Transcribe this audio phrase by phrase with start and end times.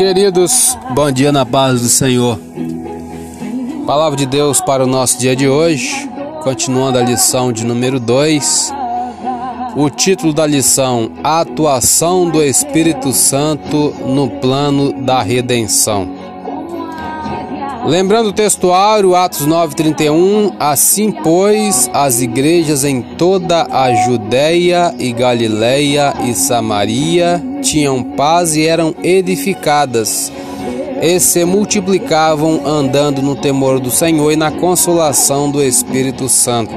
[0.00, 2.40] Queridos, bom dia na paz do Senhor.
[3.86, 6.08] Palavra de Deus para o nosso dia de hoje,
[6.42, 8.72] continuando a lição de número 2.
[9.76, 16.08] O título da lição: atuação do Espírito Santo no plano da redenção.
[17.84, 26.14] Lembrando o textuário, Atos 9:31, assim pois as igrejas em toda a Judéia e Galiléia
[26.24, 30.30] e Samaria tinham paz e eram edificadas,
[31.00, 36.74] e se multiplicavam andando no temor do Senhor e na consolação do Espírito Santo.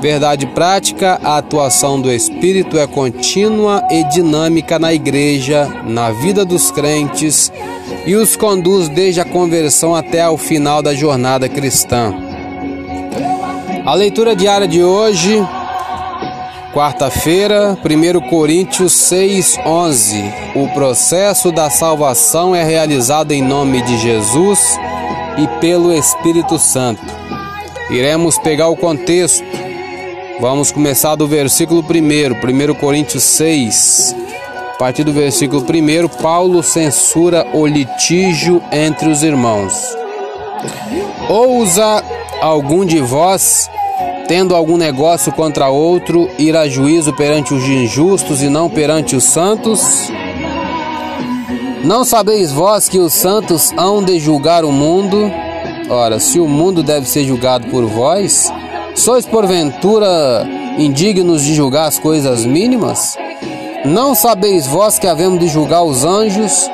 [0.00, 6.70] Verdade prática, a atuação do Espírito é contínua e dinâmica na igreja, na vida dos
[6.70, 7.52] crentes
[8.06, 12.14] e os conduz desde a conversão até ao final da jornada cristã.
[13.84, 15.42] A leitura diária de hoje,
[16.74, 20.22] quarta-feira, 1 Coríntios 6:11.
[20.54, 24.78] O processo da salvação é realizado em nome de Jesus
[25.38, 27.02] e pelo Espírito Santo.
[27.90, 29.44] Iremos pegar o contexto.
[30.40, 34.14] Vamos começar do versículo 1, 1 Coríntios 6,
[34.78, 39.74] a partir do versículo 1, Paulo censura o litígio entre os irmãos.
[41.28, 42.00] Ousa
[42.40, 43.68] algum de vós,
[44.28, 49.24] tendo algum negócio contra outro, ir a juízo perante os injustos e não perante os
[49.24, 50.12] santos?
[51.82, 55.28] Não sabeis vós que os santos hão de julgar o mundo?
[55.90, 58.48] Ora, se o mundo deve ser julgado por vós,
[58.94, 60.46] sois porventura
[60.78, 63.18] indignos de julgar as coisas mínimas?
[63.88, 66.70] Não sabeis vós que havemos de julgar os anjos,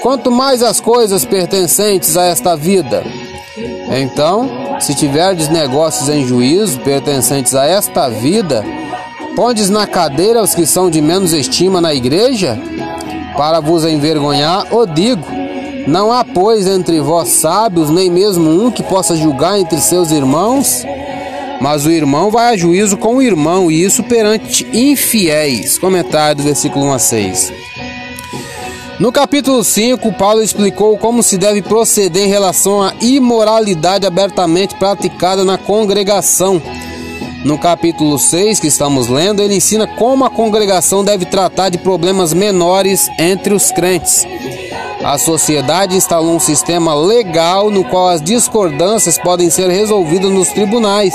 [0.00, 3.04] quanto mais as coisas pertencentes a esta vida.
[3.90, 4.48] Então,
[4.80, 8.64] se tiverdes negócios em juízo pertencentes a esta vida,
[9.36, 12.58] pondes na cadeira os que são de menos estima na igreja?
[13.36, 15.26] Para vos envergonhar, o digo:
[15.86, 20.86] não há, pois, entre vós sábios, nem mesmo um que possa julgar entre seus irmãos?
[21.60, 25.78] Mas o irmão vai a juízo com o irmão, e isso perante infiéis.
[25.78, 27.52] Comentário do versículo 1 a 6.
[28.98, 35.44] No capítulo 5, Paulo explicou como se deve proceder em relação à imoralidade abertamente praticada
[35.44, 36.62] na congregação.
[37.44, 42.32] No capítulo 6, que estamos lendo, ele ensina como a congregação deve tratar de problemas
[42.32, 44.26] menores entre os crentes.
[45.06, 51.14] A sociedade instalou um sistema legal no qual as discordâncias podem ser resolvidas nos tribunais.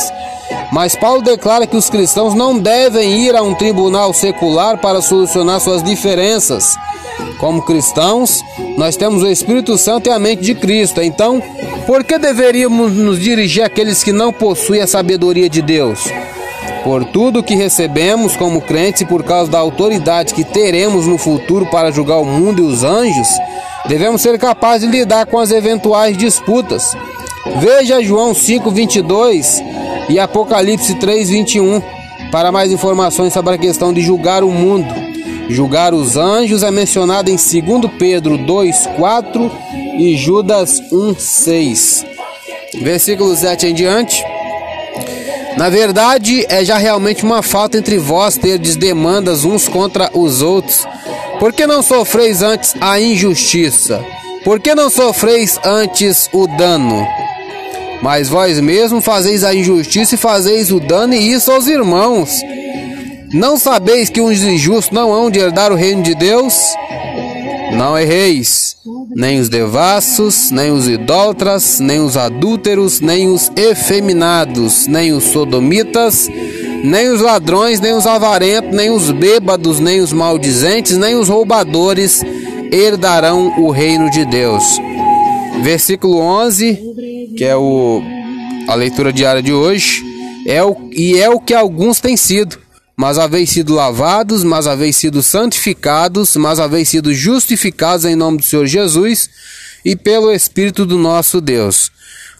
[0.71, 5.59] Mas Paulo declara que os cristãos não devem ir a um tribunal secular para solucionar
[5.59, 6.73] suas diferenças.
[7.37, 8.41] Como cristãos,
[8.77, 11.01] nós temos o Espírito Santo e a mente de Cristo.
[11.01, 11.43] Então,
[11.85, 15.99] por que deveríamos nos dirigir àqueles que não possuem a sabedoria de Deus?
[16.85, 21.65] Por tudo que recebemos como crentes e por causa da autoridade que teremos no futuro
[21.65, 23.27] para julgar o mundo e os anjos,
[23.87, 26.95] devemos ser capazes de lidar com as eventuais disputas.
[27.57, 29.61] Veja João 5:22
[30.09, 31.81] e Apocalipse 3:21
[32.31, 34.93] para mais informações sobre a questão de julgar o mundo.
[35.49, 39.51] Julgar os anjos é mencionado em 2 Pedro 2:4
[39.97, 42.05] e Judas 1:6.
[42.81, 44.23] Versículo 7 em diante.
[45.57, 50.87] Na verdade, é já realmente uma falta entre vós terdes demandas uns contra os outros.
[51.41, 54.05] Por que não sofreis antes a injustiça?
[54.43, 57.03] Por que não sofreis antes o dano?
[57.99, 62.29] Mas vós mesmos fazeis a injustiça e fazeis o dano, e isso aos irmãos.
[63.33, 66.75] Não sabeis que os injustos não hão de herdar o reino de Deus?
[67.75, 68.75] Não erreis,
[69.09, 76.29] nem os devassos, nem os idólatras, nem os adúlteros, nem os efeminados, nem os sodomitas,
[76.83, 82.21] nem os ladrões, nem os avarentos, nem os bêbados, nem os maldizentes, nem os roubadores
[82.71, 84.63] herdarão o reino de Deus.
[85.61, 86.91] Versículo 11
[87.35, 88.01] que é o,
[88.67, 90.03] a leitura diária de hoje,
[90.45, 92.59] é o, e é o que alguns têm sido.
[92.95, 98.43] Mas haveis sido lavados, mas haveis sido santificados, mas haveis sido justificados em nome do
[98.43, 99.29] Senhor Jesus
[99.83, 101.89] e pelo Espírito do nosso Deus.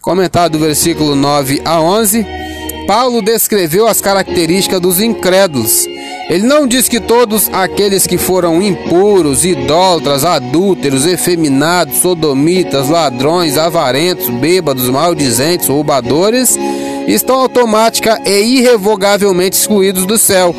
[0.02, 2.51] Comentário do versículo 9 a 11.
[2.92, 5.88] Paulo descreveu as características dos incrédulos
[6.32, 14.30] ele não diz que todos aqueles que foram impuros, idólatras, adúlteros, efeminados, sodomitas, ladrões, avarentos,
[14.30, 16.58] bêbados, maldizentes, roubadores,
[17.06, 20.56] estão automática e irrevogavelmente excluídos do céu.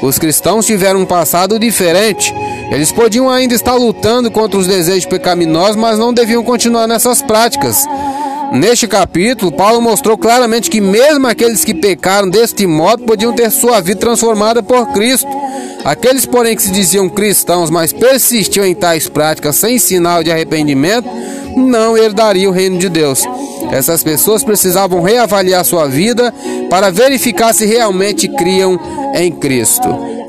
[0.00, 2.34] Os cristãos tiveram um passado diferente.
[2.72, 7.84] Eles podiam ainda estar lutando contra os desejos pecaminosos, mas não deviam continuar nessas práticas.
[8.52, 13.80] Neste capítulo, Paulo mostrou claramente que mesmo aqueles que pecaram deste modo podiam ter sua
[13.80, 15.28] vida transformada por Cristo.
[15.84, 21.08] Aqueles, porém, que se diziam cristãos, mas persistiam em tais práticas sem sinal de arrependimento,
[21.56, 23.22] não herdariam o reino de Deus.
[23.70, 26.34] Essas pessoas precisavam reavaliar sua vida
[26.68, 28.78] para verificar se realmente criam
[29.14, 30.19] em Cristo.